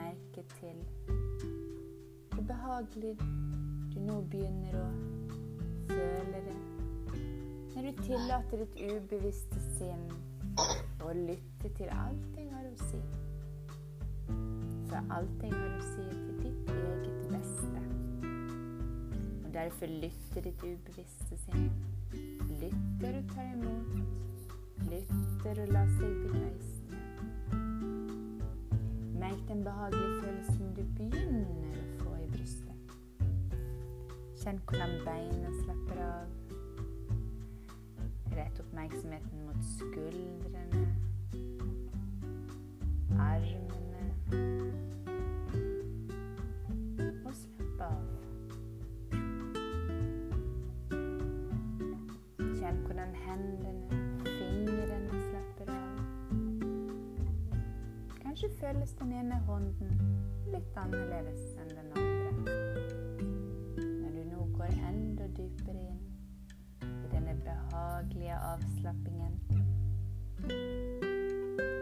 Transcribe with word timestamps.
merke 0.00 0.44
til 0.58 0.84
hvor 2.30 2.42
behagelig 2.46 3.16
du 3.92 3.98
nå 4.00 4.20
begynner 4.32 4.76
å 4.80 4.86
føle 5.90 6.42
det. 6.46 6.58
Når 7.74 7.86
du 7.86 8.02
tillater 8.06 8.62
ditt 8.62 8.78
ubevisste 8.80 9.60
sinn 9.76 10.06
å 11.04 11.12
lytte 11.16 11.72
til 11.76 11.92
alt 11.94 12.38
jeg 12.38 12.48
har 12.54 12.68
å 12.70 12.88
si. 12.88 13.02
For 14.88 15.12
alt 15.18 15.44
jeg 15.44 15.52
har 15.54 15.76
å 15.76 15.84
si, 15.90 16.06
er 16.06 16.16
til 16.24 16.40
ditt 16.46 16.72
eget 16.78 17.20
beste. 17.34 17.84
Og 19.44 19.52
derfor 19.54 19.96
lytter 20.06 20.48
ditt 20.48 20.64
ubevisste 20.64 21.40
sinn. 21.44 21.70
Lytter 22.64 23.20
og 23.20 23.32
tar 23.34 23.54
imot. 23.54 23.96
Lytter 24.90 25.64
og 25.66 25.74
lar 25.76 25.96
seg 25.98 26.20
begeistre. 26.24 26.69
Merk 29.20 29.48
den 29.48 29.64
behagelige 29.64 30.22
følelsen 30.22 30.74
du 30.76 30.82
begynner 30.96 31.74
å 31.76 31.82
få 32.00 32.14
i 32.16 32.28
brystet. 32.32 32.94
Kjenn 34.40 34.60
hvordan 34.64 34.94
beina 35.04 35.50
slapper 35.58 36.00
av. 36.06 36.30
Rett 38.32 38.60
oppmerksomheten 38.62 39.44
mot 39.44 39.60
skuldrene, 39.74 40.86
armene 43.20 44.06
Og 47.26 47.34
slapp 47.42 47.84
av. 47.90 48.04
Kjenn 52.56 52.80
hvordan 52.86 53.12
hendene, 53.26 53.99
Kanskje 58.40 58.58
føles 58.60 58.92
den 58.96 59.10
ene 59.12 59.36
hånden 59.44 59.90
litt 60.48 60.76
annerledes 60.80 61.42
enn 61.60 61.72
den 61.76 61.88
andre. 62.00 62.52
Når 63.76 64.14
du 64.14 64.20
nå 64.30 64.46
går 64.54 64.70
enda 64.88 65.26
dypere 65.36 65.82
inn 65.82 65.98
i 66.86 67.10
denne 67.12 67.34
behagelige 67.44 68.38
avslappingen. 68.46 69.36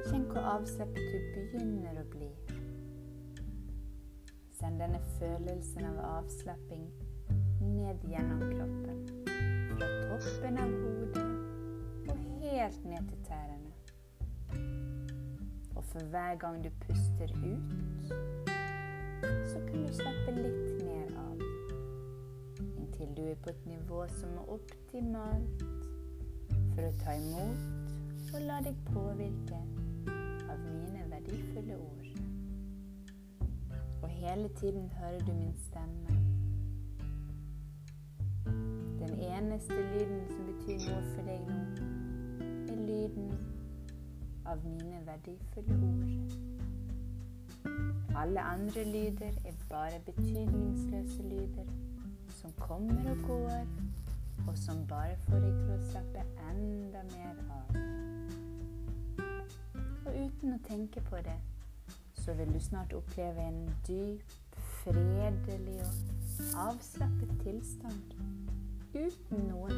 Kjenn 0.09 0.27
hvor 0.33 0.49
avslappet 0.57 1.15
du 1.15 1.31
begynner 1.37 2.01
å 2.03 2.05
bli. 2.17 2.33
Send 4.59 4.83
denne 4.83 4.99
følelsen 5.21 5.87
av 5.93 6.01
avslapping 6.09 6.89
ned 7.69 8.03
gjennom 8.11 8.43
kroppen. 8.51 9.07
Fra 9.77 9.93
toppen 10.11 10.59
av 10.65 10.75
hodet 10.83 11.31
og 12.11 12.27
helt 12.43 12.91
ned 12.91 13.15
til 13.15 13.25
tærne. 13.31 13.48
For 15.89 16.05
hver 16.05 16.37
gang 16.37 16.65
du 16.65 16.71
puster 16.81 17.31
ut, 17.45 18.13
så 19.49 19.61
kan 19.67 19.87
du 19.87 19.93
slappe 19.93 20.35
litt 20.37 20.83
mer 20.85 21.15
av. 21.17 21.41
Inntil 22.61 23.17
du 23.17 23.23
er 23.23 23.41
på 23.43 23.55
et 23.55 23.67
nivå 23.67 24.05
som 24.19 24.37
er 24.43 24.53
optimalt 24.59 25.65
for 26.75 26.85
å 26.85 26.93
ta 27.01 27.17
imot 27.17 28.35
og 28.35 28.41
la 28.45 28.61
deg 28.61 28.77
påvirke 28.93 29.59
av 30.53 30.61
mine 30.67 31.07
verdifulle 31.09 31.79
ord. 31.81 32.09
Og 34.03 34.09
hele 34.09 34.49
tiden 34.61 34.91
hører 35.01 35.25
du 35.25 35.33
min 35.33 35.55
stemme. 35.65 36.19
Den 39.01 39.21
eneste 39.25 39.75
lyden 39.95 40.27
som 40.29 40.45
betyr 40.53 40.85
noe 40.91 41.05
for 41.15 41.31
deg 41.33 41.49
nå, 41.49 41.61
er 42.75 42.83
lyden 42.85 43.33
av 44.51 44.65
mine 44.65 45.01
verdifulle 45.07 45.75
ord. 45.89 46.33
Alle 48.17 48.41
andre 48.41 48.85
lyder 48.85 49.33
er 49.45 49.53
bare 49.69 50.01
betydningsløse 50.07 51.23
lyder 51.23 51.67
som 52.29 52.53
kommer 52.59 53.11
og 53.11 53.17
går, 53.27 53.67
og 54.49 54.59
som 54.59 54.87
bare 54.89 55.17
får 55.29 55.45
deg 55.45 55.55
til 55.61 55.75
å 55.75 55.85
slappe 55.91 56.25
enda 56.51 57.03
mer 57.13 57.37
av. 57.59 57.77
Og 60.07 60.13
uten 60.25 60.55
å 60.55 60.61
tenke 60.69 61.03
på 61.11 61.21
det, 61.27 61.39
så 62.15 62.35
vil 62.39 62.53
du 62.55 62.61
snart 62.61 62.93
oppleve 62.97 63.49
en 63.49 63.65
dyp, 63.89 64.39
fredelig 64.83 65.81
og 65.85 65.93
avslappet 66.69 67.35
tilstand 67.43 68.15
uten 68.95 69.49
noen 69.51 69.78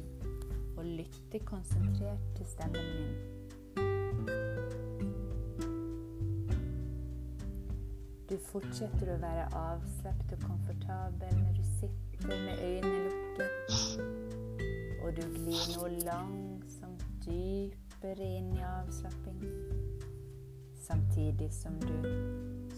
å 0.81 0.83
lytte 0.83 1.39
konsentrert 1.45 2.23
til 2.37 2.47
stemmen 2.49 2.87
min. 2.95 3.13
Du 8.31 8.37
fortsetter 8.47 9.11
å 9.11 9.17
være 9.21 9.43
avslappet 9.59 10.33
og 10.37 10.45
komfortabel 10.47 11.35
når 11.37 11.59
du 11.59 11.63
sitter 11.75 12.31
med 12.31 12.63
øynene 12.63 13.01
lukket, 13.05 13.75
og 15.03 15.09
du 15.19 15.23
glir 15.35 15.65
nå 15.75 15.91
langsomt 16.07 17.05
dypere 17.27 18.31
inn 18.39 18.49
i 18.55 18.63
avslapping, 18.71 19.43
samtidig 20.87 21.51
som 21.53 21.77
du 21.83 21.93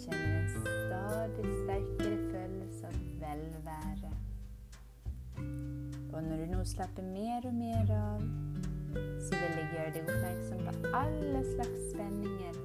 kjenner 0.01 0.41
en 0.41 0.49
stadig 0.57 1.47
sterkere 1.61 2.19
følelse 2.33 2.91
av 2.91 2.99
velvære. 3.23 4.15
Og 6.13 6.23
når 6.23 6.37
du 6.37 6.45
nå 6.51 6.63
slapper 6.63 7.03
mer 7.03 7.45
og 7.49 7.53
mer 7.57 7.91
av, 7.97 8.23
så 8.93 9.37
vil 9.39 9.55
jeg 9.57 9.69
gjøre 9.73 9.93
deg 9.95 10.09
oppmerksom 10.13 10.61
på 10.67 10.91
alle 10.99 11.41
slags 11.47 11.87
spenninger 11.91 12.59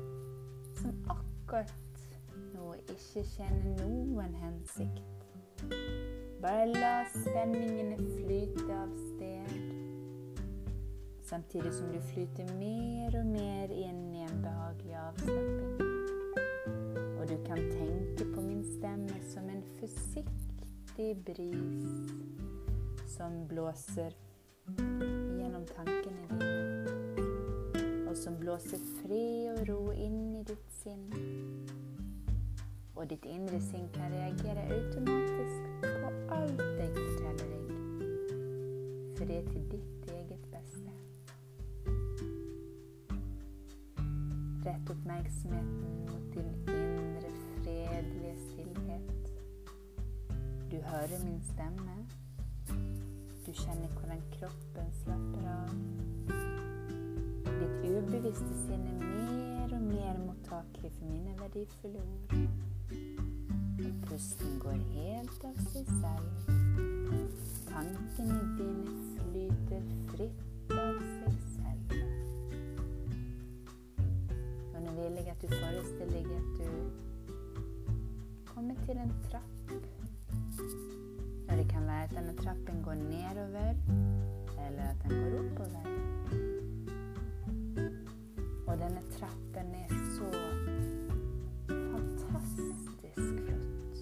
som 0.79 1.11
akkurat 1.15 2.03
nå 2.55 2.75
ikke 2.95 3.25
kjenner 3.33 3.81
noen 3.83 4.37
hensikt. 4.43 5.05
Bare 6.43 6.69
la 6.71 6.95
spenningene 7.15 7.97
flyte 7.99 8.69
av 8.77 8.93
sted, 9.09 9.57
samtidig 11.27 11.73
som 11.75 11.91
du 11.93 12.01
flyter 12.13 12.53
mer 12.61 13.19
og 13.19 13.33
mer 13.33 13.75
inn 13.75 14.05
i 14.15 14.27
en 14.29 14.43
behagelig 14.45 15.01
avslapping. 15.07 15.89
Du 17.29 17.37
kan 17.45 17.57
tenke 17.57 18.25
på 18.35 18.41
min 18.41 18.65
stemme 18.65 19.19
som 19.29 19.49
en 19.53 19.63
forsiktig 19.79 21.25
bris 21.27 22.09
som 23.09 23.49
blåser 23.49 24.13
gjennom 25.41 25.65
tankene 25.67 26.27
dine, 26.29 28.05
og 28.11 28.17
som 28.17 28.37
blåser 28.37 28.83
fred 28.99 29.49
og 29.55 29.69
ro 29.69 29.93
inn 29.93 30.35
i 30.37 30.43
ditt 30.45 30.75
sinn. 30.83 31.07
Og 32.99 33.09
ditt 33.09 33.25
indre 33.25 33.61
sinn 33.65 33.89
kan 33.95 34.13
reagere 34.13 34.67
automatisk 34.77 35.87
på 35.87 36.13
alt 36.37 36.61
jeg 36.61 36.93
forteller 36.99 37.49
deg, 37.55 37.73
for 39.17 39.25
det 39.25 39.41
er 39.41 39.51
til 39.55 39.67
ditt 39.73 40.13
eget 40.19 40.45
beste. 40.53 40.93
Rett 44.69 44.95
oppmerksomheten 44.99 45.99
mot 46.05 46.31
din 46.37 46.53
indre 46.77 47.33
fredelige 47.57 48.37
stillhet. 48.51 49.35
Du 50.69 50.77
hører 50.77 51.25
min 51.25 51.43
stemme. 51.55 52.03
Du 53.49 53.55
kjenner 53.57 53.89
hvordan 53.97 54.19
kroppen 54.33 54.89
slapper 54.93 55.45
av. 55.49 55.71
Ditt 57.47 57.87
ubevisste 57.89 58.57
sinn 58.67 58.83
er 58.91 58.99
mer 59.01 59.73
og 59.73 59.87
mer 59.87 60.19
mottakelig 60.21 60.91
for 60.99 61.09
mine 61.09 61.33
verdifulle 61.39 62.03
ord. 62.03 62.35
Og 63.87 63.95
pusten 64.05 64.59
går 64.61 64.77
helt 64.91 65.47
av 65.49 65.57
seg 65.71 65.89
selv. 66.03 66.53
Tankene 67.71 68.37
dine 68.61 68.99
flyter 69.15 69.89
fritt 70.13 70.77
av 70.77 71.01
seg 71.15 71.41
selv. 71.55 71.97
Og 74.75 74.79
nå 74.85 74.99
vil 75.01 75.23
jeg 75.23 75.33
at 75.33 75.41
du 75.41 75.49
forestiller 75.57 76.21
deg 76.21 76.37
at 76.37 76.49
du 76.61 76.69
kommer 78.53 78.77
til 78.85 79.07
en 79.07 79.17
trapp 79.31 79.57
være 81.89 82.05
at 82.05 82.11
denne 82.11 82.37
trappen 82.37 82.83
går 82.83 82.95
nedover, 82.95 83.75
eller 84.67 84.83
at 84.83 84.97
den 85.03 85.11
går 85.11 85.39
oppover. 85.39 85.85
Og 88.67 88.79
denne 88.79 89.03
trappen 89.19 89.75
er 89.75 89.89
så 90.17 90.29
fantastisk 91.69 92.93
flott. 93.47 93.97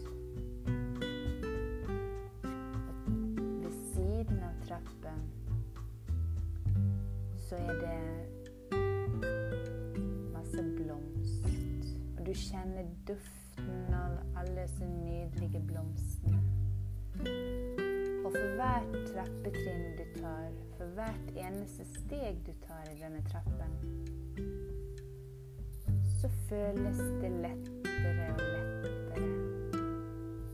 Ved 3.62 3.72
siden 3.94 4.38
av 4.38 4.66
trappen 4.68 5.22
så 7.36 7.56
er 7.56 7.74
det 7.84 8.80
masse 10.32 10.62
blomst. 10.76 11.46
Og 12.18 12.26
du 12.26 12.34
kjenner 12.34 12.84
duften 13.08 13.94
av 13.94 14.18
alle 14.36 14.62
disse 14.62 14.86
nydelige 14.86 15.62
blomstene. 15.66 16.55
Og 18.26 18.32
for 18.32 18.54
hvert 18.58 18.94
trappetrinn 19.12 19.84
du 19.98 20.04
tar, 20.20 20.50
for 20.76 20.96
hvert 20.98 21.28
eneste 21.38 21.86
steg 21.92 22.40
du 22.46 22.52
tar 22.66 22.88
i 22.92 22.98
denne 23.00 23.22
trappen, 23.30 23.76
så 26.20 26.30
føles 26.48 26.98
det 27.22 27.30
lettere 27.30 28.28
og 28.32 28.40
lettere. 28.40 29.28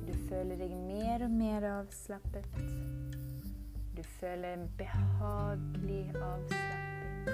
Du 0.06 0.12
føler 0.28 0.56
deg 0.60 0.74
mer 0.76 1.24
og 1.24 1.30
mer 1.30 1.68
avslappet. 1.70 2.46
Du 3.96 4.02
føler 4.02 4.54
en 4.54 4.68
behagelig 4.78 6.12
avslapping. 6.16 7.32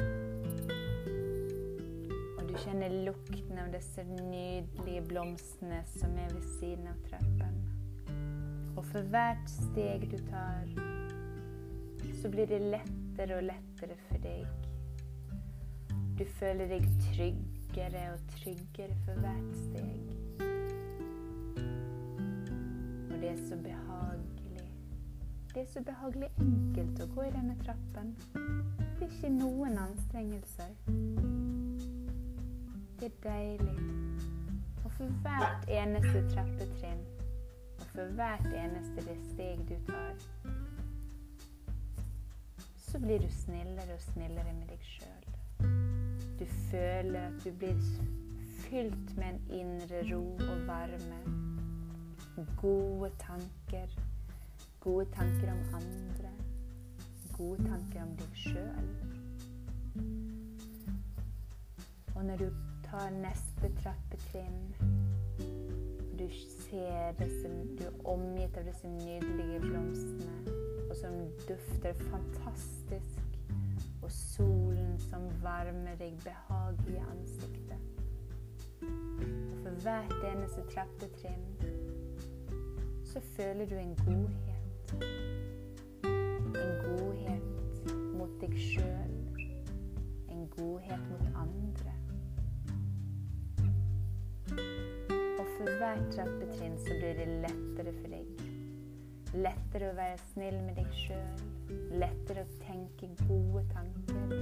Og 2.39 2.49
du 2.49 2.55
kjenner 2.65 2.97
lukten 3.07 3.59
av 3.63 3.73
disse 3.75 4.05
nydelige 4.05 5.03
blomstene 5.09 5.83
som 5.95 6.19
er 6.19 6.35
ved 6.35 6.47
siden 6.59 6.91
av 6.91 6.99
trappen. 7.09 7.38
Og 8.79 8.85
for 8.85 9.03
hvert 9.11 9.51
steg 9.51 10.05
du 10.11 10.17
tar, 10.31 10.69
så 12.23 12.29
blir 12.31 12.47
det 12.47 12.61
lettere 12.63 13.37
og 13.37 13.43
lettere 13.43 13.97
for 14.05 14.23
deg. 14.23 14.45
Du 16.19 16.23
føler 16.37 16.71
deg 16.71 16.87
tryggere 17.09 18.05
og 18.13 18.23
tryggere 18.37 18.95
for 19.03 19.19
hvert 19.25 19.59
steg. 19.65 20.15
Og 23.09 23.19
det 23.19 23.33
er 23.33 23.43
så 23.49 23.59
behagelig. 23.67 24.71
Det 25.55 25.65
er 25.65 25.69
så 25.75 25.83
behagelig 25.91 26.31
enkelt 26.47 27.03
å 27.03 27.11
gå 27.19 27.27
i 27.27 27.35
denne 27.35 27.59
trappen. 27.67 28.15
Det 28.31 29.11
er 29.11 29.11
ikke 29.11 29.35
noen 29.41 29.79
anstrengelser. 29.89 30.75
Det 33.03 33.11
er 33.11 33.21
deilig. 33.27 33.79
Og 34.85 34.91
for 34.93 35.23
hvert 35.27 35.73
eneste 35.83 36.29
trappetrinn 36.31 37.09
for 37.99 38.07
hvert 38.15 38.47
eneste 38.55 39.15
steg 39.33 39.59
du 39.69 39.75
tar, 39.87 40.15
så 42.77 42.99
blir 42.99 43.19
du 43.19 43.27
snillere 43.31 43.95
og 43.95 44.01
snillere 44.01 44.53
med 44.55 44.69
deg 44.71 44.85
sjøl. 44.87 45.25
Du 46.39 46.45
føler 46.71 47.19
at 47.25 47.41
du 47.43 47.51
blir 47.59 47.81
fylt 48.61 49.17
med 49.19 49.33
en 49.33 49.41
indre 49.51 50.05
ro 50.13 50.21
og 50.37 50.63
varme. 50.69 51.19
Gode 52.63 53.11
tanker. 53.19 53.99
Gode 54.81 55.11
tanker 55.19 55.51
om 55.57 55.75
andre. 55.81 56.31
Gode 57.33 57.67
tanker 57.67 58.03
om 58.03 58.15
deg 58.23 58.41
sjøl. 58.45 58.95
Og 62.15 62.25
når 62.31 62.47
du 62.47 62.49
tar 62.87 63.11
neste 63.11 63.75
trappetrinn 63.83 64.63
du 66.19 66.29
ser 66.31 67.13
disse, 67.19 67.49
du 67.79 67.85
er 67.85 67.93
omgitt 68.05 68.57
av 68.59 68.65
disse 68.67 68.89
nydelige 68.89 69.61
blomstene, 69.61 70.55
og 70.91 70.97
som 70.97 71.15
dufter 71.49 71.95
fantastisk, 72.09 73.21
og 74.03 74.11
solen 74.11 74.97
som 74.99 75.29
varmer 75.43 75.95
deg 76.01 76.17
behagelig 76.25 76.97
i 76.97 77.05
ansiktet. 77.13 77.81
Og 78.83 79.57
for 79.63 79.79
hvert 79.85 80.17
eneste 80.33 80.65
trappetrinn 80.73 81.47
så 83.05 83.23
føler 83.37 83.67
du 83.71 83.77
en 83.79 83.95
godhet. 84.03 84.95
En 86.49 86.75
godhet 86.83 87.95
mot 88.19 88.35
deg 88.41 88.59
sjøl. 88.59 89.17
En 90.35 90.49
godhet 90.57 91.11
mot 91.13 91.31
andre. 91.47 91.98
For 95.59 95.79
hvert 95.81 96.05
trappetrinn 96.15 96.77
så 96.79 96.95
blir 97.01 97.17
det 97.19 97.27
lettere 97.43 97.93
for 97.99 98.13
deg. 98.13 98.43
Lettere 99.35 99.89
å 99.91 99.97
være 99.99 100.19
snill 100.31 100.59
med 100.63 100.79
deg 100.79 100.93
sjøl. 100.97 101.41
Lettere 101.99 102.45
å 102.47 102.53
tenke 102.63 103.09
gode 103.25 103.65
tanker. 103.73 104.37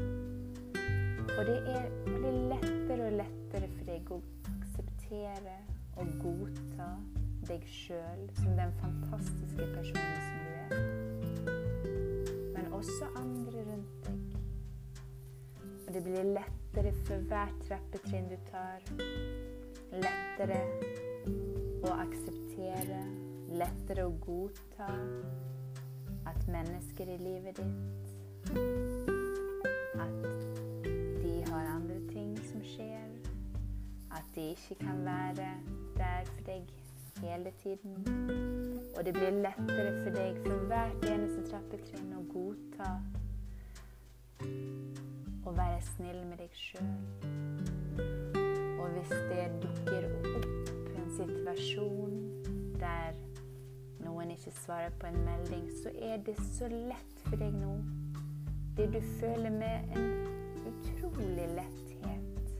Og 1.36 1.40
det 1.48 1.56
er, 1.72 1.88
blir 2.04 2.36
lettere 2.52 3.08
og 3.08 3.16
lettere 3.16 3.70
for 3.72 3.88
deg 3.88 4.12
å 4.12 4.20
akseptere 4.52 5.56
og 5.96 6.12
godta 6.20 6.90
deg 7.48 7.64
sjøl 7.70 8.22
som 8.36 8.52
den 8.60 8.76
fantastiske 8.82 9.70
personen 9.72 10.20
som 10.26 10.36
du 10.44 10.52
er. 10.60 10.70
Men 12.58 12.70
også 12.76 13.08
andre 13.16 13.64
rundt 13.70 14.10
deg. 14.10 14.38
Og 15.86 15.90
det 15.96 16.04
blir 16.04 16.30
lettere 16.36 16.94
for 17.06 17.26
hvert 17.32 17.58
trappetrinn 17.64 18.28
du 18.28 18.38
tar. 18.52 18.84
Lettere 19.96 20.60
å 21.84 21.92
akseptere, 22.00 23.02
lettere 23.52 24.06
å 24.06 24.14
godta 24.24 24.88
at 26.26 26.46
mennesker 26.50 27.10
i 27.12 27.18
livet 27.20 27.60
ditt 27.60 28.54
At 30.00 30.16
de 31.22 31.34
har 31.50 31.68
andre 31.74 32.00
ting 32.10 32.32
som 32.50 32.62
skjer. 32.64 33.12
At 34.10 34.24
de 34.34 34.50
ikke 34.54 34.78
kan 34.80 35.04
være 35.04 35.50
der 35.96 36.24
for 36.32 36.42
deg 36.46 36.72
hele 37.22 37.52
tiden. 37.62 37.96
Og 38.96 39.04
det 39.04 39.12
blir 39.12 39.30
lettere 39.30 39.92
for 40.02 40.10
deg 40.16 40.40
for 40.46 40.66
hvert 40.70 41.08
eneste 41.10 41.46
trappetrinn 41.50 42.12
å 42.16 42.24
godta 42.32 42.90
å 45.46 45.54
være 45.56 45.80
snill 45.92 46.22
med 46.28 46.40
deg 46.42 46.60
sjøl. 46.60 46.92
Og 48.76 48.86
hvis 48.96 49.12
det 49.30 49.48
dukker 49.62 50.08
opp 50.10 50.55
situasjon 51.16 52.16
der 52.80 53.16
noen 54.04 54.30
ikke 54.34 54.52
svarer 54.54 54.94
på 55.00 55.08
en 55.10 55.18
melding, 55.24 55.66
så 55.82 55.92
er 55.94 56.20
det 56.26 56.36
så 56.52 56.68
lett 56.70 57.22
for 57.26 57.40
deg 57.40 57.54
nå. 57.56 57.74
Det 58.76 58.90
du 58.92 59.00
føler 59.20 59.50
med 59.50 59.96
en 59.96 60.10
utrolig 60.68 61.48
letthet 61.56 62.52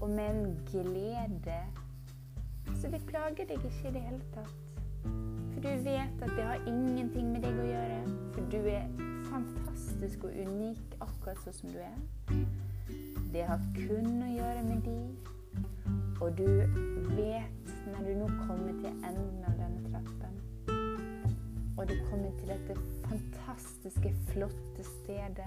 og 0.00 0.10
med 0.10 0.30
en 0.30 0.56
glede. 0.70 1.60
Så 2.74 2.90
det 2.92 3.00
plager 3.06 3.46
deg 3.46 3.62
ikke 3.64 3.88
i 3.88 3.92
det 3.94 4.02
hele 4.08 4.22
tatt. 4.34 4.56
For 5.52 5.62
du 5.62 5.68
vet 5.68 6.22
at 6.22 6.32
det 6.36 6.44
har 6.44 6.66
ingenting 6.66 7.30
med 7.32 7.46
deg 7.46 7.60
å 7.62 7.68
gjøre. 7.70 8.00
For 8.34 8.50
du 8.52 8.58
er 8.68 8.90
fantastisk 9.30 10.26
og 10.26 10.34
unik 10.36 10.98
akkurat 11.00 11.40
sånn 11.44 11.56
som 11.60 11.72
du 11.72 11.80
er. 11.80 12.42
Det 13.32 13.46
har 13.46 13.62
kun 13.78 14.20
å 14.26 14.34
gjøre 14.34 14.66
med 14.66 14.84
de. 14.84 14.98
Og 16.20 16.36
du 16.36 16.48
vet 17.16 17.65
når 17.86 18.04
du 18.06 18.12
nå 18.18 18.28
kommer 18.46 18.72
til 18.82 19.04
enden 19.06 19.44
av 19.46 19.58
denne 19.60 19.82
trappen, 19.90 20.34
og 21.76 21.88
du 21.88 21.94
kommer 22.10 22.32
til 22.38 22.48
dette 22.48 22.76
fantastiske, 23.04 24.14
flotte 24.32 24.84
stedet 24.84 25.46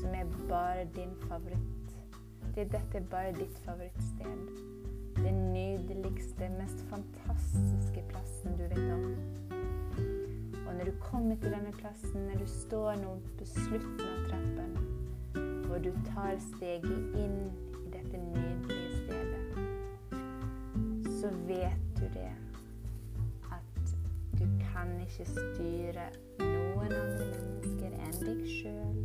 som 0.00 0.14
er 0.14 0.24
bare 0.48 0.86
din 0.96 1.14
favoritt. 1.28 1.94
Det, 2.54 2.72
dette 2.72 2.98
er 2.98 3.06
bare 3.10 3.32
ditt 3.32 3.58
favorittsted. 3.58 4.48
Den 5.16 5.52
nydeligste, 5.52 6.48
mest 6.58 6.84
fantastiske 6.90 8.04
plassen 8.08 8.58
du 8.58 8.62
vet 8.62 8.92
om. 8.92 9.04
Og 10.66 10.74
når 10.74 10.84
du 10.84 10.92
kommer 11.00 11.36
til 11.36 11.50
denne 11.52 11.72
plassen, 11.72 12.20
når 12.20 12.38
du 12.38 12.46
står 12.46 12.94
nå 13.02 13.16
på 13.38 13.44
slutten 13.44 14.06
av 14.10 14.28
trappen, 14.28 14.76
og 15.70 15.84
du 15.84 15.92
tar 16.06 16.34
steget 16.38 17.18
inn 17.18 17.38
i 17.86 17.92
dette 17.94 18.18
nydelige 18.18 18.73
så 21.24 21.30
vet 21.30 21.96
du 21.96 22.04
det 22.12 22.32
at 23.52 23.92
du 24.38 24.44
kan 24.60 24.90
ikke 25.00 25.24
styre 25.24 26.02
noen 26.42 26.90
andre 26.92 27.28
mennesker 27.30 27.94
enn 27.96 28.18
deg 28.20 28.40
sjøl. 28.50 28.98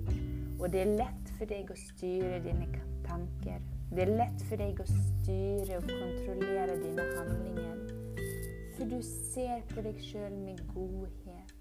Og 0.59 0.65
det 0.73 0.81
er 0.81 0.91
lett 0.99 1.29
for 1.37 1.47
deg 1.47 1.69
å 1.71 1.77
styre 1.79 2.41
dine 2.43 2.65
tanker. 3.05 3.61
Det 3.93 4.03
er 4.03 4.11
lett 4.19 4.43
for 4.49 4.59
deg 4.59 4.81
å 4.83 4.87
styre 4.89 5.77
og 5.79 5.87
kontrollere 5.87 6.75
dine 6.81 7.05
handlinger. 7.13 7.77
For 8.75 8.91
du 8.91 8.97
ser 9.07 9.63
på 9.71 9.85
deg 9.85 10.01
sjøl 10.03 10.35
med 10.41 10.59
godhet. 10.73 11.55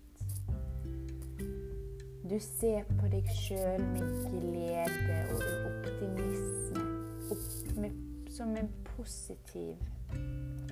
Du 2.27 2.35
ser 2.43 2.91
på 2.99 3.13
deg 3.15 3.31
sjøl 3.45 3.87
med 3.93 4.27
glede 4.43 5.21
og 5.37 5.47
optimisme. 5.71 6.83
Opp 7.31 7.79
med, 7.79 8.03
som 8.35 8.59
en 8.59 8.75
positiv 8.97 9.79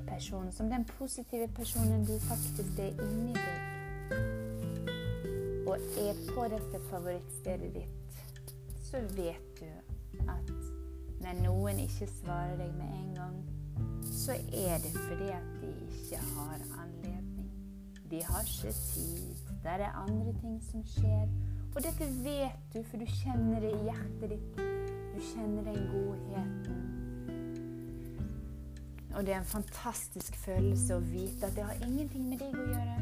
personen, 0.07 0.53
som 0.53 0.71
den 0.71 0.85
positive 0.85 1.49
personen 1.49 2.07
du 2.07 2.15
faktisk 2.29 2.79
er 2.79 2.95
inni 3.07 3.35
deg, 3.35 3.59
og 5.67 5.77
er 5.99 6.23
på 6.31 6.47
dette 6.53 6.81
favorittstedet 6.91 7.75
ditt, 7.75 8.23
så 8.87 9.03
vet 9.17 9.61
du 9.61 9.69
at 10.31 10.53
når 11.21 11.43
noen 11.43 11.79
ikke 11.83 12.07
svarer 12.21 12.57
deg 12.61 12.75
med 12.79 12.93
en 13.01 13.15
gang, 13.17 13.39
så 14.13 14.33
er 14.55 14.79
det 14.85 14.93
fordi 14.95 15.31
at 15.35 15.49
de 15.61 15.73
ikke 15.89 16.21
har 16.37 16.61
anledning. 16.83 17.51
De 18.11 18.23
har 18.25 18.47
ikke 18.47 18.73
tid. 18.73 19.37
Der 19.65 19.71
er 19.71 19.99
andre 20.07 20.33
ting 20.41 20.63
som 20.71 20.85
skjer. 20.87 21.29
Og 21.75 21.83
dette 21.83 22.07
vet 22.25 22.75
du, 22.75 22.83
for 22.83 22.97
du 23.03 23.07
kjenner 23.07 23.61
det 23.61 23.73
i 23.75 23.83
hjertet 23.89 24.31
ditt. 24.37 24.61
Du 25.17 25.21
kjenner 25.33 25.67
den 25.67 25.83
godheten. 25.91 26.86
Og 29.17 29.27
det 29.27 29.33
er 29.33 29.39
en 29.39 29.49
fantastisk 29.49 30.35
følelse 30.37 30.97
å 30.99 31.01
vite 31.01 31.49
at 31.49 31.55
det 31.57 31.65
har 31.65 31.79
ingenting 31.87 32.27
med 32.29 32.43
deg 32.43 32.53
å 32.53 32.67
gjøre. 32.69 32.97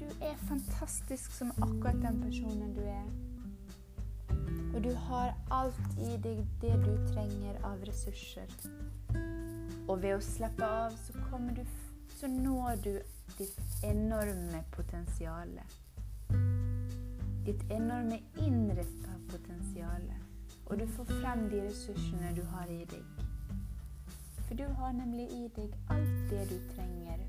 Du 0.00 0.06
er 0.24 0.38
fantastisk 0.48 1.34
som 1.36 1.50
akkurat 1.58 1.98
den 2.00 2.22
personen 2.22 2.72
du 2.72 2.80
er. 2.88 3.10
Og 4.72 4.80
du 4.84 4.94
har 5.08 5.34
alt 5.52 6.00
i 6.00 6.16
deg 6.24 6.40
det 6.62 6.72
du 6.86 6.94
trenger 7.10 7.60
av 7.68 7.84
ressurser. 7.84 8.56
Og 9.88 10.00
ved 10.00 10.16
å 10.16 10.24
slippe 10.24 10.64
av, 10.64 10.96
så, 11.04 11.12
du, 11.52 11.62
så 12.16 12.32
når 12.32 12.82
du 12.88 12.92
ditt 13.36 13.84
enorme 13.84 14.64
potensial. 14.72 15.52
Ditt 17.44 17.68
enorme 17.68 18.22
indre 18.40 18.88
potensial. 19.28 20.12
Og 20.66 20.78
du 20.80 20.88
får 20.96 21.16
frem 21.18 21.50
de 21.52 21.66
ressursene 21.68 22.36
du 22.40 22.46
har 22.56 22.72
i 22.72 22.84
deg. 22.88 23.27
For 24.48 24.54
du 24.54 24.64
har 24.64 24.92
nemlig 24.92 25.26
i 25.28 25.48
deg 25.56 25.74
alt 25.92 26.30
det 26.30 26.44
du 26.48 26.56
trenger 26.72 27.20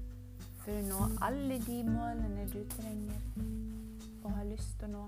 for 0.61 0.71
å 0.71 0.83
nå 0.87 1.07
alle 1.27 1.57
de 1.65 1.81
målene 1.83 2.45
du 2.53 2.61
trenger 2.71 3.25
og 4.23 4.31
har 4.37 4.47
lyst 4.47 4.77
til 4.79 4.87
å 4.87 4.91
nå. 4.93 5.03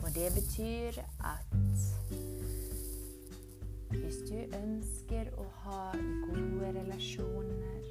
Og 0.00 0.08
det 0.16 0.26
betyr 0.34 0.98
at 1.28 1.54
hvis 3.94 4.18
du 4.26 4.36
ønsker 4.58 5.30
å 5.38 5.46
ha 5.62 5.80
gode 6.26 6.72
relasjoner, 6.80 7.88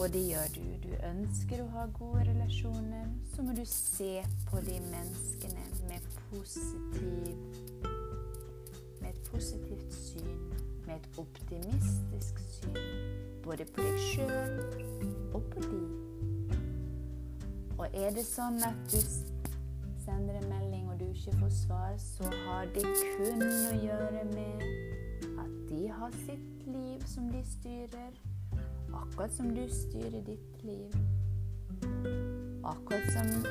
og 0.00 0.08
det 0.16 0.24
gjør 0.30 0.56
du, 0.56 0.66
du 0.88 0.90
ønsker 1.10 1.66
å 1.66 1.70
ha 1.76 1.86
gode 2.00 2.24
relasjoner, 2.32 3.12
så 3.34 3.44
må 3.44 3.52
du 3.60 3.64
se 3.68 4.14
på 4.48 4.64
de 4.64 4.80
menneskene 4.88 5.68
med, 5.90 6.12
positiv, 6.30 7.34
med 9.02 9.10
et 9.12 9.24
positivt 9.28 10.00
syn 10.00 10.71
med 10.86 10.96
et 10.96 11.22
optimistisk 11.22 12.42
syn 12.60 12.80
både 13.42 13.64
på 13.74 13.82
deg 13.82 13.98
sjøl 13.98 14.58
og 15.34 15.42
på 15.50 15.62
de. 15.64 15.82
Og 17.78 17.86
er 17.90 18.12
det 18.14 18.24
sånn 18.26 18.60
at 18.62 18.78
du 18.92 18.98
sender 20.04 20.38
en 20.38 20.48
melding 20.50 20.86
og 20.92 21.00
du 21.00 21.08
ikke 21.08 21.34
får 21.40 21.54
svar, 21.56 21.96
så 21.98 22.30
har 22.44 22.70
det 22.76 22.84
kun 23.16 23.42
å 23.42 23.74
gjøre 23.82 24.22
med 24.30 24.64
at 25.42 25.52
de 25.72 25.82
har 25.90 26.14
sitt 26.22 26.66
liv 26.68 27.02
som 27.10 27.30
de 27.32 27.42
styrer, 27.50 28.14
akkurat 28.92 29.34
som 29.34 29.50
du 29.56 29.64
styrer 29.72 30.22
ditt 30.26 30.62
liv. 30.66 30.94
Akkurat 32.62 33.08
som 33.10 33.46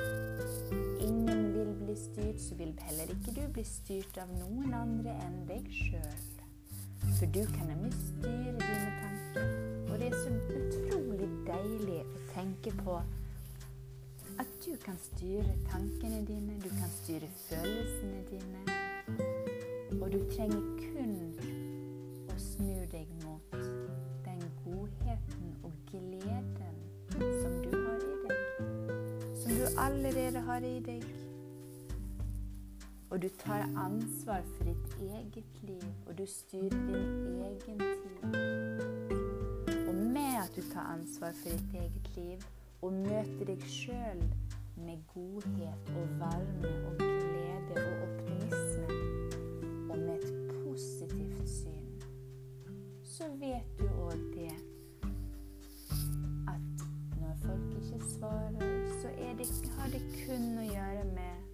ingen 1.03 1.49
vil 1.51 1.73
bli 1.83 1.95
styrt, 1.99 2.39
så 2.39 2.55
vil 2.55 2.71
heller 2.87 3.11
ikke 3.11 3.35
du 3.35 3.47
bli 3.51 3.67
styrt 3.67 4.21
av 4.23 4.31
noen 4.39 4.71
andre 4.77 5.17
enn 5.25 5.41
deg 5.49 5.67
sjøl. 5.75 6.30
For 7.17 7.25
du 7.25 7.43
kan 7.53 7.67
nemlig 7.67 7.93
styre 7.93 8.51
dine 8.59 8.91
tanker. 9.01 9.45
Og 9.91 9.99
det 9.99 10.07
er 10.07 10.15
så 10.23 10.29
utrolig 10.57 11.29
deilig 11.47 11.99
å 12.01 12.21
tenke 12.33 12.73
på 12.83 12.95
at 14.41 14.53
du 14.65 14.71
kan 14.85 14.97
styre 14.97 15.53
tankene 15.69 16.21
dine, 16.25 16.55
du 16.63 16.69
kan 16.69 16.89
styre 16.89 17.29
følelsene 17.47 18.23
dine. 18.31 18.63
Og 20.01 20.07
du 20.11 20.19
trenger 20.31 20.61
kun 20.79 21.17
å 22.31 22.37
snu 22.41 22.73
deg 22.91 23.11
mot 23.25 23.57
den 24.25 24.45
godheten 24.63 25.55
og 25.63 25.75
gleden 25.91 26.79
som 27.19 27.57
du 27.63 27.75
har 27.75 28.05
i 28.07 28.15
deg. 28.27 28.37
Som 29.43 29.57
du 29.59 29.65
allerede 29.77 30.39
har 30.47 30.65
i 30.65 30.79
deg. 30.85 31.20
Og 33.11 33.21
du 33.21 33.27
tar 33.39 33.61
ansvar 33.77 34.41
for 34.41 34.63
ditt 34.63 35.01
eget 35.01 35.63
liv, 35.63 35.83
og 36.07 36.17
du 36.17 36.25
styrer 36.25 36.69
din 36.69 37.41
egen 37.43 37.59
tid. 37.59 37.81
Og 39.87 39.95
med 39.95 40.33
at 40.43 40.51
du 40.55 40.61
tar 40.73 40.81
ansvar 40.93 41.31
for 41.31 41.49
ditt 41.49 41.73
eget 41.73 42.11
liv 42.15 42.37
og 42.81 42.93
møter 42.93 43.45
deg 43.45 43.65
sjøl 43.67 44.23
med 44.77 45.03
godhet 45.13 45.91
og 45.91 46.07
varme 46.19 46.71
og 46.87 46.95
glede 46.97 47.83
og 47.83 48.07
optimisme, 48.07 48.87
og 49.89 49.97
med 49.97 50.15
et 50.15 50.55
positivt 50.63 51.49
syn, 51.49 52.01
så 53.03 53.27
vet 53.43 53.79
du 53.79 53.87
òg 54.07 54.17
det 54.37 54.55
at 56.47 56.87
når 57.19 57.35
folk 57.43 57.75
ikke 57.83 58.03
svarer, 58.15 58.87
så 59.01 59.07
det, 59.37 59.51
har 59.77 59.89
det 59.91 60.03
kun 60.23 60.53
å 60.63 60.69
gjøre 60.71 61.05
med 61.11 61.50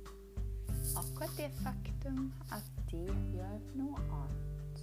akkurat 0.98 1.38
det 1.38 1.50
faktum 1.64 2.34
at 2.52 2.72
de 2.92 3.04
gjør 3.34 3.58
noe 3.78 4.04
annet. 4.20 4.82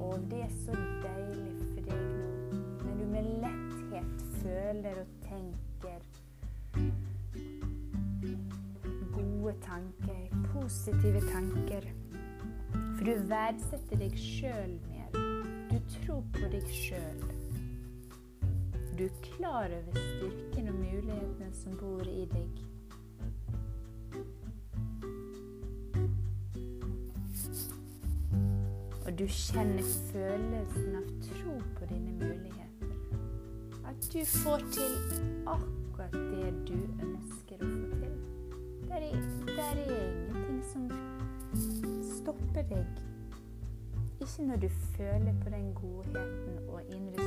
Og 0.00 0.26
det 0.30 0.42
er 0.46 0.52
så 0.64 0.76
deilig 1.02 1.54
for 1.60 1.88
deg 1.88 2.02
nå, 2.12 2.60
når 2.84 3.00
du 3.00 3.04
med 3.10 3.30
letthet 3.44 4.24
føler 4.42 5.02
og 5.02 5.14
tenker 5.26 6.06
gode 9.12 9.54
tanker, 9.66 10.24
positive 10.52 11.20
tanker. 11.32 11.88
For 12.72 13.04
du 13.04 13.28
verdsetter 13.30 14.02
deg 14.04 14.18
sjøl 14.18 14.76
mer. 14.86 15.22
Du 15.72 15.78
tror 15.96 16.22
på 16.36 16.50
deg 16.52 16.68
sjøl. 16.70 17.24
Du 18.98 19.08
er 19.08 19.22
klar 19.24 19.72
over 19.72 19.98
styrken 19.98 20.68
og 20.70 20.78
mulighetene 20.78 21.50
som 21.56 21.74
bor 21.80 22.06
i 22.06 22.28
deg. 22.30 22.71
Og 29.12 29.18
du 29.18 29.26
kjenner 29.28 29.84
følelsen 30.08 30.94
av 30.96 31.08
tro 31.20 31.54
på 31.76 31.86
dine 31.90 32.12
muligheter. 32.16 32.92
At 33.84 34.06
du 34.12 34.22
får 34.24 34.62
til 34.72 34.94
akkurat 35.52 36.14
det 36.14 36.52
du 36.70 36.78
ønsker 37.04 37.60
å 37.60 37.68
få 37.68 37.98
til. 37.98 38.14
Der 38.88 39.04
er, 39.04 39.18
der 39.50 39.82
er 39.82 39.90
ingenting 39.98 40.62
som 40.70 40.86
stopper 42.08 42.64
deg. 42.70 43.02
Ikke 44.16 44.46
når 44.48 44.62
du 44.62 44.68
føler 44.94 45.36
på 45.42 45.52
den 45.52 45.68
godheten 45.76 46.70
og 46.72 46.80
indre 46.96 47.26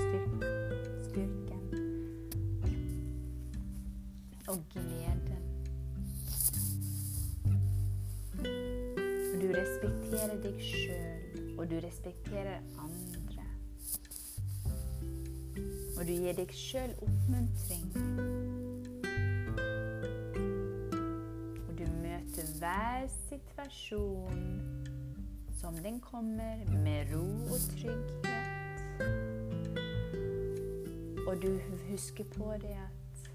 styrken 1.04 1.62
og 4.48 4.66
gleden. 4.74 5.46
Du 9.38 9.48
respekterer 9.54 10.42
deg 10.42 10.66
sjøl 10.72 11.15
og 11.58 11.70
du 11.72 11.76
respekterer 11.84 12.60
andre. 12.80 13.46
Og 15.98 16.08
du 16.08 16.12
gir 16.12 16.36
deg 16.36 16.52
sjøl 16.52 16.92
oppmuntring. 17.06 17.86
Og 21.68 21.78
du 21.80 21.86
møter 22.02 22.52
hver 22.60 23.08
situasjon 23.30 24.44
som 25.56 25.78
den 25.84 26.02
kommer, 26.02 26.56
med 26.84 27.14
ro 27.14 27.26
og 27.54 27.60
trygghet. 27.80 28.26
Og 31.28 31.42
du 31.42 31.60
husker 31.90 32.24
på 32.24 32.52
det 32.62 32.76
at 32.76 33.30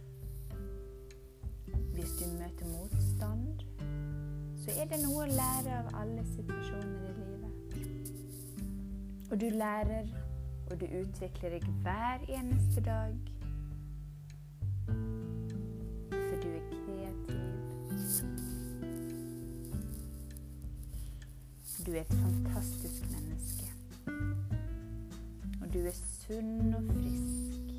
hvis 1.94 2.12
du 2.20 2.24
møter 2.38 2.66
motstand, 2.66 3.60
så 4.62 4.70
er 4.80 4.84
det 4.92 5.00
noe 5.02 5.24
å 5.24 5.32
lære 5.32 5.80
av 5.80 5.90
alle 6.02 6.24
situasjoner 6.36 7.08
i 7.08 7.12
livet. 7.16 7.29
Og 9.30 9.40
du 9.40 9.48
lærer, 9.48 10.06
og 10.70 10.80
du 10.80 10.84
utvikler 10.84 11.50
deg 11.50 11.66
hver 11.82 12.18
eneste 12.28 12.80
dag. 12.82 13.14
For 16.10 16.40
du 16.42 16.48
er 16.48 16.64
kreativ. 16.72 17.40
Du 21.86 21.92
er 21.92 22.00
et 22.00 22.14
fantastisk 22.14 23.06
menneske. 23.10 23.70
Og 25.62 25.72
du 25.74 25.78
er 25.78 25.94
sunn 25.94 26.74
og 26.74 26.90
frisk. 26.90 27.72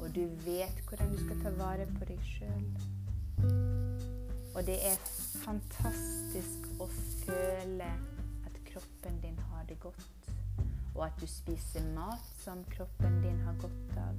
Og 0.00 0.14
du 0.14 0.24
vet 0.50 0.84
hvordan 0.88 1.12
du 1.12 1.18
skal 1.24 1.42
ta 1.46 1.54
vare 1.62 1.86
på 1.94 2.10
deg 2.10 2.20
sjøl. 2.26 2.68
Og 4.54 4.66
det 4.66 4.80
er 4.82 4.98
fantastisk 5.46 6.70
å 6.82 6.90
føle 6.90 7.92
at 8.50 8.64
kroppen 8.72 9.22
din 9.22 9.38
har 9.52 9.62
det 9.70 9.78
godt 9.80 10.17
og 10.98 11.06
at 11.06 11.20
du 11.20 11.26
spiser 11.30 11.84
mat 11.94 12.24
som 12.42 12.64
kroppen 12.74 13.22
din 13.22 13.40
har 13.46 13.54
godt 13.62 13.98
av. 14.02 14.18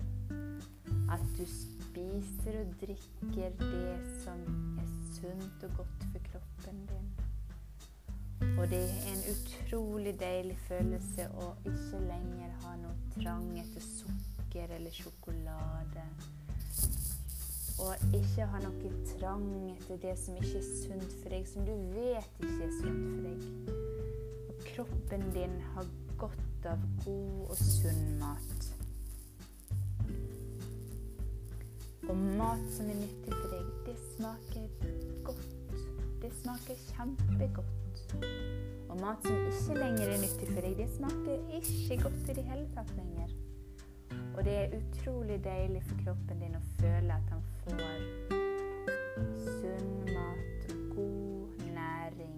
At 1.11 1.25
du 1.37 1.43
spiser 1.45 2.61
og 2.61 2.75
drikker 2.81 3.57
det 3.59 3.97
som 4.23 4.45
er 4.79 4.93
sunt 5.17 5.65
og 5.67 5.75
godt 5.77 6.05
for 6.11 6.29
kroppen 6.31 6.85
din. 6.87 7.09
Og 8.59 8.69
det 8.71 8.79
er 8.79 9.11
en 9.11 9.23
utrolig 9.33 10.13
deilig 10.19 10.55
følelse 10.69 11.27
å 11.43 11.49
ikke 11.67 11.99
lenger 12.05 12.53
ha 12.63 12.75
noe 12.79 12.95
trang 13.17 13.49
etter 13.59 13.83
sukker 13.83 14.71
eller 14.77 14.95
sjokolade. 14.95 16.05
Og 17.79 18.15
ikke 18.15 18.47
ha 18.51 18.61
noe 18.63 18.93
trang 19.17 19.49
etter 19.73 19.99
det 20.03 20.15
som 20.19 20.39
ikke 20.39 20.61
er 20.61 20.69
sunt 20.69 21.17
for 21.19 21.35
deg, 21.35 21.47
som 21.47 21.67
du 21.67 21.75
vet 21.95 22.39
ikke 22.39 22.69
er 22.69 22.77
sunt 22.79 23.03
for 23.09 23.27
deg. 23.27 23.75
Og 24.47 24.63
kroppen 24.71 25.27
din 25.35 25.59
har 25.75 25.91
godt 26.19 26.48
av 26.65 26.81
god 27.05 27.49
og 27.49 27.57
sunn 27.57 28.05
mat. 28.19 28.67
Og 32.09 32.17
mat 32.39 32.63
som 32.73 32.89
er 32.89 32.97
nyttig 32.99 33.35
for 33.35 33.53
deg, 33.53 33.67
det 33.85 33.95
smaker 34.15 34.65
godt. 35.27 35.83
Det 36.23 36.31
smaker 36.41 36.81
kjempegodt. 36.89 38.15
Og 38.89 38.97
mat 38.99 39.27
som 39.27 39.37
ikke 39.51 39.77
lenger 39.77 40.09
er 40.15 40.23
nyttig 40.23 40.49
for 40.49 40.65
deg, 40.65 40.73
det 40.79 40.89
smaker 40.95 41.53
ikke 41.59 42.01
godt 42.03 42.33
i 42.33 42.37
det 42.39 42.47
hele 42.49 42.65
tatt 42.73 42.91
lenger. 42.97 43.35
Og 44.35 44.45
det 44.45 44.55
er 44.57 44.75
utrolig 44.79 45.37
deilig 45.43 45.83
for 45.85 46.03
kroppen 46.03 46.41
din 46.41 46.57
å 46.57 46.63
føle 46.79 47.13
at 47.13 47.33
han 47.33 47.45
får 47.63 47.83
sunn 49.45 49.89
mat 50.09 50.69
og 50.73 50.95
god 50.95 51.65
næring 51.75 52.37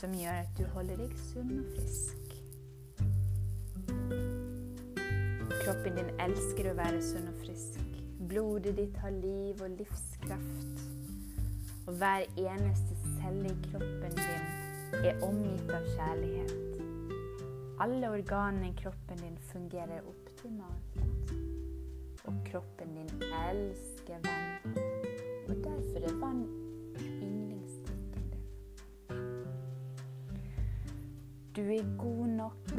som 0.00 0.14
gjør 0.14 0.42
at 0.44 0.58
du 0.58 0.64
holder 0.74 1.00
deg 1.06 1.20
sunn 1.30 1.54
og 1.62 1.76
frisk. 1.76 2.27
Kroppen 5.62 5.98
din 5.98 6.10
elsker 6.20 6.70
å 6.70 6.76
være 6.78 7.02
sunn 7.04 7.28
og 7.30 7.40
frisk. 7.42 7.80
Blodet 8.28 8.76
ditt 8.76 8.96
har 9.02 9.12
liv 9.14 9.60
og 9.64 9.74
livskraft. 9.78 10.86
Og 11.88 11.94
hver 12.00 12.24
eneste 12.36 12.96
celle 13.18 13.48
i 13.48 13.58
kroppen 13.70 14.16
din 14.16 15.04
er 15.04 15.22
omgitt 15.24 15.70
av 15.72 15.86
kjærlighet. 15.96 16.78
Alle 17.80 18.10
organene 18.10 18.68
i 18.68 18.74
kroppen 18.76 19.16
din 19.22 19.38
fungerer 19.52 20.00
optimalt. 20.08 20.98
Og 22.24 22.34
kroppen 22.44 22.94
din 22.96 23.22
elsker 23.22 24.18
vann. 24.24 24.76
Og 25.48 25.54
derfor 25.64 26.08
er 26.08 26.16
vann 26.20 26.42
yndlingsdrikken 26.98 28.24
din. 28.32 28.42
Du 31.56 31.62
er 31.62 31.96
god 31.98 32.26
nok, 32.26 32.74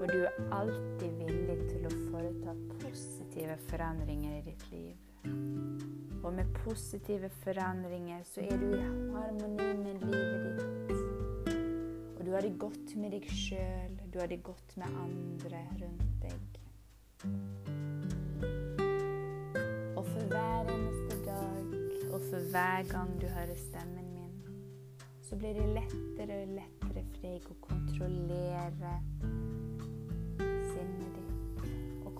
og 0.00 0.08
du 0.08 0.22
er 0.24 0.36
alltid 0.56 1.10
villig 1.18 1.56
til 1.68 1.84
å 1.84 1.90
foreta 2.08 2.54
positive 2.80 3.56
forandringer 3.68 4.38
i 4.38 4.44
ditt 4.46 4.62
liv. 4.72 4.94
Og 6.24 6.32
med 6.36 6.48
positive 6.62 7.28
forandringer 7.42 8.24
så 8.28 8.40
er 8.46 8.56
du 8.60 8.70
i 8.72 8.80
harmoni 9.12 9.68
med 9.82 10.06
livet 10.06 10.46
ditt. 10.88 11.52
Og 12.16 12.24
du 12.24 12.32
har 12.32 12.44
det 12.46 12.54
godt 12.60 12.96
med 12.96 13.12
deg 13.16 13.28
sjøl, 13.28 14.00
du 14.08 14.18
har 14.22 14.32
det 14.32 14.40
godt 14.44 14.76
med 14.80 14.98
andre 15.04 15.62
rundt 15.82 16.24
deg. 16.24 16.60
Og 19.96 20.04
for 20.06 20.32
hver 20.32 20.72
eneste 20.78 21.20
dag, 21.28 21.76
og 22.08 22.20
for 22.30 22.50
hver 22.54 22.88
gang 22.88 23.12
du 23.20 23.28
hører 23.28 23.56
stemmen 23.68 24.12
min, 24.16 24.32
så 25.20 25.36
blir 25.36 25.60
det 25.60 25.68
lettere 25.76 26.40
og 26.40 26.54
lettere 26.56 26.80
for 26.90 27.22
deg 27.22 27.44
å 27.52 27.56
kontrollere 27.62 28.94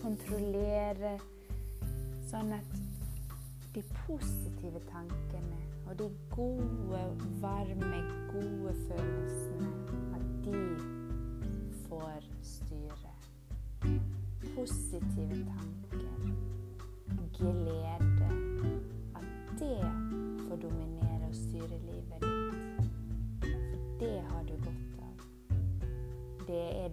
kontrollere 0.00 1.16
sånn 2.30 2.52
at 2.56 2.78
de 3.74 3.82
positive 4.06 4.80
tankene 4.90 5.58
og 5.90 5.96
de 5.98 6.08
gode, 6.30 7.00
varme, 7.42 8.00
gode 8.30 8.74
følelsene, 8.86 9.70
at 10.14 10.26
de 10.44 10.60
får 11.86 12.26
styre. 12.46 13.14
Positive 14.54 15.40
tanker, 15.50 16.04
glede, 17.38 17.89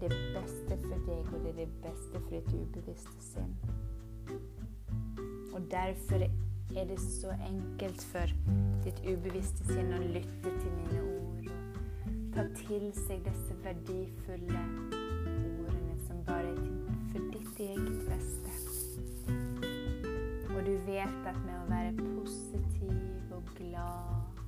er 0.03 0.09
det 0.09 0.17
beste 0.35 0.77
for 0.81 0.97
deg, 1.07 1.33
og 1.33 1.39
det 1.43 1.49
er 1.49 1.55
det 1.57 1.69
beste 1.81 2.19
for 2.19 2.29
ditt 2.29 2.53
ubevisste 2.53 3.21
sinn. 3.23 3.55
Og 5.53 5.61
derfor 5.71 6.21
er 6.75 6.85
det 6.85 6.99
så 6.99 7.33
enkelt 7.47 8.03
for 8.11 8.33
ditt 8.83 8.99
ubevisste 9.07 9.65
sinn 9.65 9.93
å 9.95 10.01
lytte 10.03 10.51
til 10.59 10.75
mine 10.75 11.01
ord 11.01 11.49
og 11.49 12.35
ta 12.35 12.45
til 12.59 12.91
seg 12.93 13.23
disse 13.25 13.57
verdifulle 13.63 14.61
ordene 15.65 15.95
som 16.05 16.19
bare 16.27 16.51
er 16.51 16.99
for 17.13 17.31
ditt 17.33 17.61
eget 17.65 18.03
beste. 18.05 18.53
Og 20.53 20.61
du 20.65 20.75
vet 20.85 21.31
at 21.31 21.39
med 21.41 21.55
å 21.57 21.69
være 21.71 21.95
positiv 21.97 23.33
og 23.33 23.49
glad, 23.57 24.43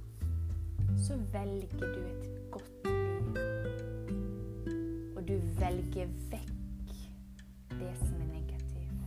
så 0.99 1.17
velger 1.33 1.73
du 1.79 2.03
et 2.03 2.38
Velger 5.69 6.07
vekk 6.31 6.93
det 7.77 7.89
som 7.99 8.21
er 8.23 8.29
negativt. 8.31 9.01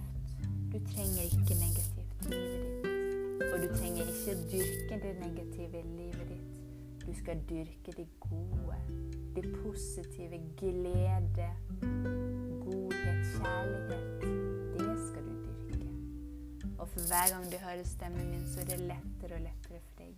Du 0.70 0.76
trenger 0.92 1.22
ikke 1.24 1.56
negativt 1.58 2.12
i 2.22 2.36
livet 2.36 2.84
ditt. 2.84 3.48
Og 3.48 3.56
du 3.62 3.66
trenger 3.72 4.12
ikke 4.12 4.36
dyrke 4.52 4.98
det 5.02 5.10
negative 5.24 5.80
i 5.80 5.88
livet 5.96 6.28
ditt. 6.28 6.52
Du 7.02 7.10
skal 7.18 7.42
dyrke 7.50 7.96
det 7.96 8.06
gode, 8.20 8.78
det 9.34 9.44
positive, 9.56 10.38
glede, 10.62 11.50
godhet, 12.62 13.20
kjærlighet. 13.34 14.22
Det 14.78 14.96
skal 15.08 15.26
du 15.26 15.34
dyrke. 15.48 15.90
Og 16.78 16.88
for 16.88 17.00
hver 17.10 17.34
gang 17.34 17.52
du 17.52 17.58
hører 17.66 17.84
stemmen 17.84 18.30
min, 18.30 18.46
så 18.54 18.60
er 18.60 18.70
det 18.70 18.80
lettere 18.86 19.34
og 19.40 19.46
lettere 19.50 19.82
for 19.88 19.94
deg 20.04 20.14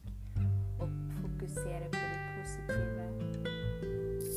å 0.77 0.93
fokusere 1.23 1.89
på 1.89 2.05
det 2.05 2.25
positive. 2.37 3.13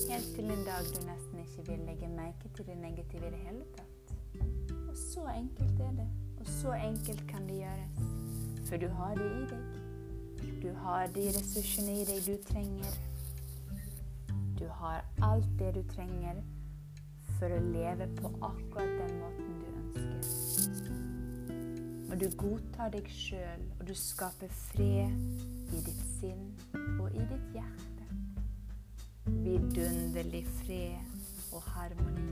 Helt 0.08 0.36
til 0.36 0.46
en 0.56 0.70
dag 0.72 0.94
du 0.96 1.02
nesten 1.04 1.27
ikke 1.48 1.72
vil 1.72 1.80
legge 1.88 2.08
merke 2.12 2.50
til 2.56 2.66
det 2.66 2.78
negative 2.78 3.28
i 3.28 3.32
det 3.32 3.40
hele 3.48 3.66
tatt. 3.76 4.14
Og 4.90 4.98
så 4.98 5.28
enkelt 5.32 5.80
er 5.80 5.92
det. 5.92 6.08
Og 6.40 6.48
så 6.48 6.74
enkelt 6.74 7.28
kan 7.28 7.50
det 7.50 7.56
gjøres. 7.56 8.00
For 8.70 8.78
du 8.78 8.88
har 8.88 9.16
det 9.16 9.32
i 9.32 9.46
deg. 9.52 9.64
Du 10.62 10.74
har 10.74 11.08
de 11.08 11.28
ressursene 11.38 11.92
i 12.02 12.06
deg 12.06 12.20
du 12.28 12.36
trenger. 12.54 12.94
Du 14.60 14.68
har 14.68 15.06
alt 15.22 15.60
det 15.60 15.76
du 15.76 15.84
trenger 15.96 16.42
for 17.38 17.54
å 17.54 17.60
leve 17.72 18.08
på 18.18 18.32
akkurat 18.42 18.94
den 19.00 19.20
måten 19.22 19.60
du 19.62 19.68
ønsker. 19.82 20.92
Og 22.08 22.16
du 22.22 22.28
godtar 22.40 22.90
deg 22.96 23.10
sjøl, 23.12 23.68
og 23.80 23.88
du 23.88 23.94
skaper 23.96 24.50
fred 24.50 25.14
i 25.76 25.84
ditt 25.86 26.04
sinn 26.18 26.50
og 26.98 27.12
i 27.12 27.24
ditt 27.30 27.54
hjerte. 27.54 28.10
Vidunderlig 29.28 30.46
fred 30.64 31.17
og 31.58 31.64
harmoni 31.74 32.28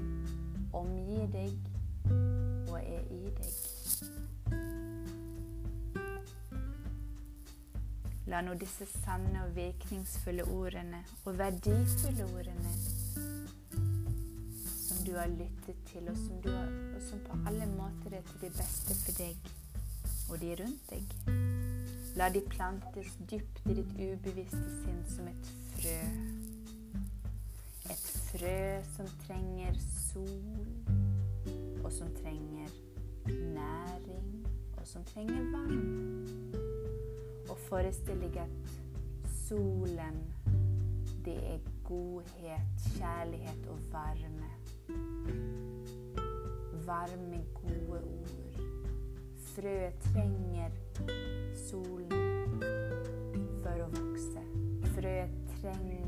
omgir 0.76 1.26
deg 1.34 1.54
og 2.70 2.78
er 2.80 3.02
i 3.10 3.32
deg. 3.40 3.54
La 8.30 8.42
nå 8.42 8.56
disse 8.62 8.86
sanne 8.90 9.44
og 9.46 9.56
virkningsfulle 9.56 10.46
ordene 10.50 11.02
og 11.26 11.38
verdifulle 11.40 12.26
ordene 12.26 12.74
som 14.86 15.04
du 15.06 15.14
har 15.18 15.30
lyttet 15.30 15.78
til, 15.90 16.10
og 16.10 16.18
som, 16.18 16.40
har, 16.46 16.72
og 16.96 17.02
som 17.10 17.22
på 17.26 17.38
alle 17.50 17.68
måter 17.74 18.18
er 18.18 18.26
til 18.30 18.42
det 18.48 18.54
beste 18.58 18.98
for 19.04 19.22
deg 19.22 19.54
og 20.30 20.42
de 20.42 20.56
rundt 20.62 20.90
deg. 20.90 21.06
La 22.18 22.30
de 22.34 22.42
plantes 22.50 23.14
dypt 23.30 23.62
i 23.70 23.78
ditt 23.82 23.94
ubevisste 24.00 24.66
sinn 24.82 25.06
som 25.12 25.30
et 25.30 25.54
frø. 25.76 26.45
Frø 28.36 28.84
som 28.84 29.08
trenger 29.28 29.74
sol, 29.80 30.68
og 31.84 31.92
som 31.92 32.08
trenger 32.16 32.68
næring, 33.28 34.48
og 34.78 34.88
som 34.88 35.04
trenger 35.04 35.46
vann. 35.54 36.28
Og 37.50 37.58
forestill 37.70 38.20
deg 38.26 38.36
at 38.44 38.50
solen, 39.48 40.18
det 41.26 41.38
er 41.54 41.64
godhet, 41.84 42.90
kjærlighet 42.98 43.70
og 43.72 43.80
varme. 43.92 44.52
Varme, 46.86 47.40
gode 47.54 48.02
ord. 48.02 48.60
Frøet 49.54 50.10
trenger 50.12 50.76
solen 51.70 52.60
for 53.64 53.86
å 53.86 53.88
vokse. 53.96 54.44
Frøet 54.98 55.40
trenger 55.56 56.05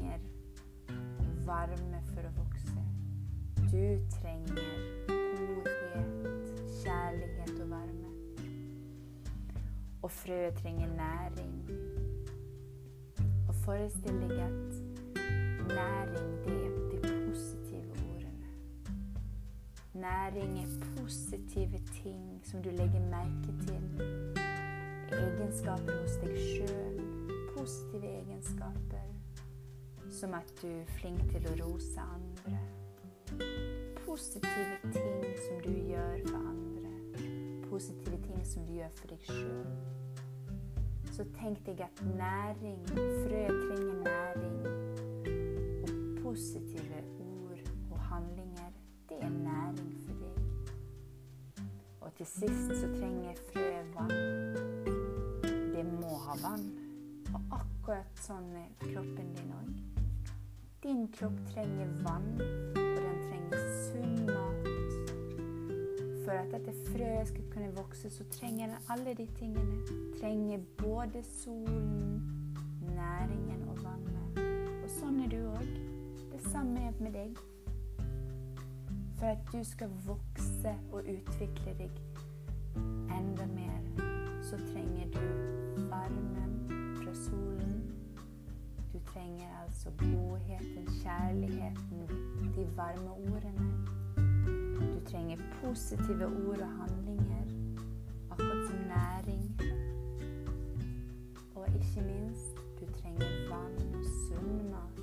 varme 1.47 2.01
for 2.13 2.27
å 2.27 2.31
vokse. 2.35 2.81
du 3.71 3.99
trenger 4.11 4.55
godhet, 5.37 6.49
kjærlighet 6.83 7.61
og 7.61 7.69
varme. 7.69 8.11
Og 10.01 10.11
frøet 10.11 10.53
trenger 10.59 10.87
næring. 10.87 11.55
Og 13.47 13.55
forestill 13.55 14.21
deg 14.21 14.39
at 14.39 14.75
næring, 15.67 16.31
det 16.45 16.57
er 16.65 16.71
de 16.91 16.99
positive 17.27 17.91
ordene. 17.91 18.51
Næring 19.93 20.59
er 20.59 20.85
positive 20.97 21.79
ting 22.03 22.41
som 22.43 22.63
du 22.63 22.69
legger 22.69 23.09
merke 23.11 23.51
til. 23.67 23.83
Egenskaper 25.11 26.01
hos 26.01 26.19
deg 26.23 26.37
sjøl. 26.37 27.03
Positive 27.57 28.07
egenskaper. 28.21 29.06
Som 30.17 30.33
at 30.33 30.53
du 30.61 30.67
er 30.67 30.85
flink 30.97 31.19
til 31.29 31.43
å 31.45 31.51
rose 31.59 32.01
andre. 32.01 32.57
Positive 34.01 34.77
ting 34.95 35.25
som 35.43 35.59
du 35.61 35.75
gjør 35.91 36.23
for 36.25 36.37
andre. 36.39 36.93
Positive 37.67 38.17
ting 38.23 38.39
som 38.45 38.63
du 38.65 38.71
gjør 38.79 38.95
for 38.97 39.11
deg 39.11 39.27
sjøl. 39.27 39.67
Så 41.11 41.25
tenk 41.35 41.61
deg 41.67 41.83
at 41.85 42.01
næring, 42.17 42.79
frø 42.87 43.43
trenger 43.51 43.99
næring. 44.07 44.57
Og 45.85 45.91
positive 46.23 47.03
ord 47.27 47.61
og 47.91 47.99
handlinger, 48.09 48.73
det 49.11 49.19
er 49.21 49.29
næring 49.29 49.91
for 50.07 50.23
deg. 50.23 50.41
Og 52.01 52.17
til 52.17 52.31
sist 52.31 52.73
så 52.81 52.89
trenger 52.95 53.37
frø 53.51 53.69
vann. 53.93 54.17
Det 55.75 55.85
må 55.91 56.17
ha 56.25 56.41
vann. 56.41 56.65
Og 57.35 57.55
akkurat 57.61 58.25
sånn 58.25 58.49
er 58.63 58.73
kroppen 58.81 59.31
din 59.37 59.55
òg. 59.61 59.96
Din 60.87 61.07
kropp 61.07 61.39
trenger 61.53 61.87
vann, 62.03 62.41
og 62.75 63.01
den 63.03 63.17
trenger 63.27 63.57
sunn 63.83 64.25
mat. 64.25 64.67
For 66.23 66.31
at 66.31 66.53
dette 66.53 66.75
frøet 66.85 67.27
skal 67.27 67.43
kunne 67.51 67.71
vokse, 67.75 68.09
så 68.09 68.23
trenger 68.31 68.67
den 68.67 68.75
alle 68.89 69.13
de 69.17 69.25
tingene. 69.35 69.81
Trenger 70.21 70.59
både 70.77 71.23
solen, 71.23 72.23
næringen 72.95 73.67
og 73.67 73.83
vannet. 73.83 74.39
Og 74.83 74.87
sånn 74.95 75.19
er 75.25 75.33
du 75.35 75.37
òg. 75.49 75.75
Det 76.31 76.39
samme 76.47 76.87
er 76.87 77.03
med 77.03 77.19
deg. 77.19 77.43
For 79.19 79.33
at 79.33 79.43
du 79.51 79.59
skal 79.67 79.91
vokse 80.07 80.77
og 80.93 81.03
utvikle 81.03 81.75
deg 81.83 81.99
enda 83.11 83.51
mer, 83.51 83.83
så 84.39 84.55
trenger 84.71 85.11
du 85.11 85.87
varmen 85.91 86.36
altså 89.67 89.89
godheten, 89.97 90.87
kjærligheten, 91.03 91.99
de 92.55 92.67
varme 92.75 93.11
ordene. 93.11 93.87
Du 94.95 94.99
trenger 95.09 95.37
positive 95.63 96.25
ord 96.25 96.59
og 96.59 96.71
handlinger, 96.79 97.45
akkurat 98.31 98.67
som 98.67 98.75
næring. 98.75 99.61
Og 101.55 101.67
ikke 101.67 102.01
minst, 102.01 102.55
du 102.79 102.85
trenger 103.01 103.27
vann 103.49 103.95
og 103.95 104.05
sunn 104.05 104.71
mat. 104.71 104.95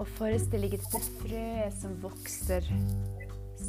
Og 0.00 0.06
forestill 0.06 0.62
deg 0.64 0.78
dette 0.78 1.00
frøet 1.20 1.74
som 1.76 1.98
vokser 2.02 2.64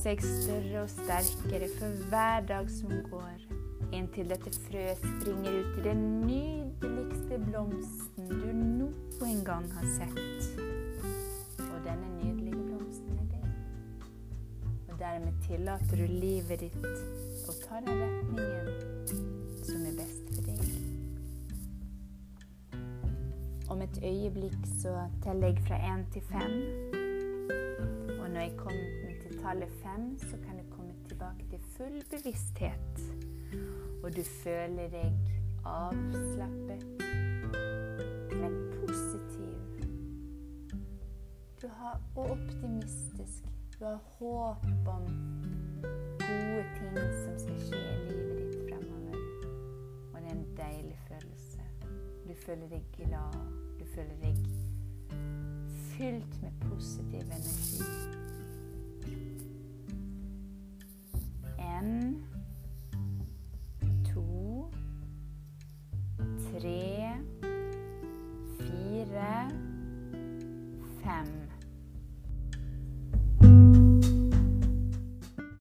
seg 0.02 0.24
større 0.24 0.86
og 0.86 0.89
sterkere 0.89 1.67
for 1.76 2.06
hver 2.10 2.45
dag 2.47 2.71
som 2.71 2.93
går 3.12 3.51
inntil 3.95 4.30
dette 4.32 4.51
frøet 4.65 4.99
springer 5.01 5.51
ut 5.60 5.80
i 5.80 5.84
den 5.86 6.04
nydeligste 6.27 7.39
blomsten 7.43 8.30
du 8.30 8.47
noen 8.56 9.43
gang 9.45 9.67
har 9.75 9.88
sett. 9.97 10.62
Og 11.65 11.77
denne 11.86 12.10
nydelige 12.15 12.56
blomsten 12.56 13.19
er 13.19 13.27
deg. 13.34 13.45
Og 14.88 14.95
dermed 14.99 15.43
tillater 15.47 15.95
du 15.99 16.08
livet 16.08 16.63
ditt 16.63 16.80
å 17.51 17.58
ta 17.65 17.82
den 17.86 18.01
retningen 18.06 18.71
som 19.67 19.86
er 19.91 19.99
best 19.99 20.34
for 20.38 20.47
deg. 20.47 20.63
Om 23.71 23.86
et 23.88 24.01
øyeblikk 24.04 24.73
så 24.80 24.95
teller 25.23 25.51
jeg 25.51 25.67
fra 25.67 25.84
én 25.91 26.08
til 26.15 26.23
fem. 26.32 26.58
Og 28.17 28.27
når 28.30 28.41
jeg 28.41 28.58
kommer 28.58 29.15
til 29.21 29.39
tallet 29.43 29.80
fem, 29.84 30.12
så 30.19 30.36
kan 30.39 30.51
komme 30.56 30.61
tilbake 31.22 31.50
til 31.50 31.60
full 31.78 32.04
bevissthet 32.10 33.02
og 34.04 34.16
du 34.16 34.24
føler 34.44 34.88
deg 34.90 35.14
avslappet, 35.66 36.86
men 38.34 38.56
positiv. 38.74 39.84
Du 41.62 41.68
har, 41.68 42.02
og 42.16 42.32
optimistisk. 42.32 43.46
Du 43.80 43.86
har 43.86 44.00
håp 44.18 44.66
om 44.88 45.06
gode 46.18 46.66
ting 46.80 46.98
som 46.98 47.38
skal 47.44 47.62
skje 47.68 47.84
i 47.84 48.10
livet 48.10 48.40
ditt 48.40 48.58
fremover. 48.72 49.22
Og 50.14 50.18
det 50.18 50.26
er 50.26 50.36
en 50.40 50.46
deilig 50.58 50.98
følelse. 51.06 51.62
Du 52.26 52.34
føler 52.46 52.74
deg 52.74 52.90
glad. 52.98 53.38
Du 53.80 53.86
føler 53.94 54.18
deg 54.26 54.42
fylt 55.92 56.42
med 56.42 56.66
positiv 56.66 57.22
energi. 57.22 58.31
En 61.82 62.13
tre, 62.30 62.31